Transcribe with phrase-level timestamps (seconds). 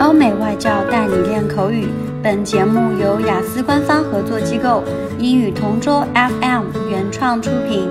[0.00, 1.88] 欧美外教带你练口语。
[2.22, 4.82] 本节目由雅思官方合作机构
[5.18, 7.88] 英语同桌 FM 原创出品。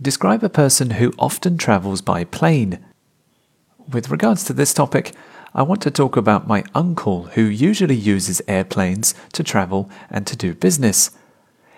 [0.00, 2.78] Describe a person who often travels by plane.
[3.92, 5.12] With regards to this topic,
[5.52, 10.36] I want to talk about my uncle who usually uses airplanes to travel and to
[10.36, 11.10] do business.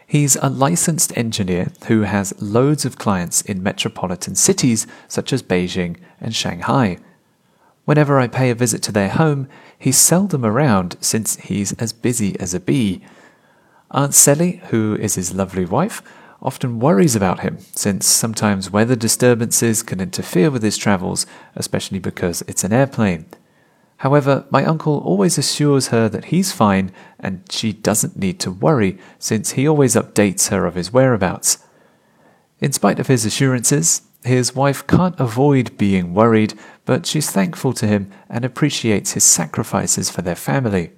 [0.05, 5.97] He's a licensed engineer who has loads of clients in metropolitan cities such as Beijing
[6.19, 6.97] and Shanghai.
[7.85, 9.47] Whenever I pay a visit to their home,
[9.77, 13.01] he's seldom around since he's as busy as a bee.
[13.91, 16.01] Aunt Sally, who is his lovely wife,
[16.41, 21.25] often worries about him since sometimes weather disturbances can interfere with his travels,
[21.55, 23.25] especially because it's an airplane.
[23.97, 28.97] However, my uncle always assures her that he's fine and she doesn't need to worry
[29.17, 31.59] since he always updates her of his whereabouts.
[32.59, 36.53] In spite of his assurances, his wife can't avoid being worried,
[36.85, 40.91] but she's thankful to him and appreciates his sacrifices for their family.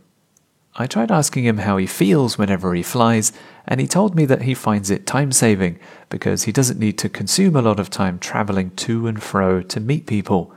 [0.77, 3.31] I tried asking him how he feels whenever he flies,
[3.65, 7.09] and he told me that he finds it time saving because he doesn't need to
[7.09, 10.53] consume a lot of time traveling to and fro to meet people.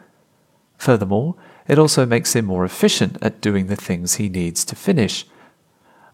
[0.79, 1.35] Furthermore,
[1.67, 5.27] it also makes him more efficient at doing the things he needs to finish.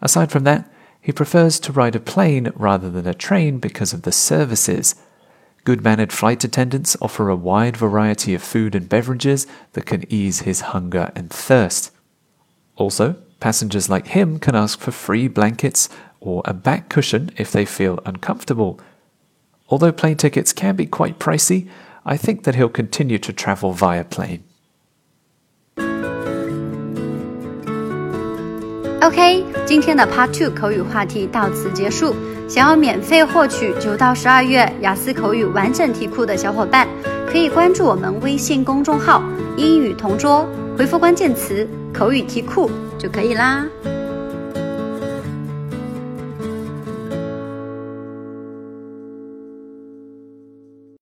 [0.01, 0.71] Aside from that,
[1.01, 4.95] he prefers to ride a plane rather than a train because of the services.
[5.65, 10.41] Good mannered flight attendants offer a wide variety of food and beverages that can ease
[10.41, 11.91] his hunger and thirst.
[12.77, 15.89] Also, passengers like him can ask for free blankets
[16.21, 18.81] or a back cushion if they feel uncomfortable.
[19.69, 21.69] Although plane tickets can be quite pricey,
[22.07, 24.45] I think that he'll continue to travel via plane.
[29.05, 32.15] OK，今天的 Part Two 口语话题到此结束。
[32.49, 36.89] 想要免费获取九到十二月雅思口语完整题库的小伙伴，
[37.31, 39.23] 可以关注我们微信公众号
[39.59, 40.49] “英语同桌”，
[40.79, 43.67] 回复关键词“口语题库”就可以啦。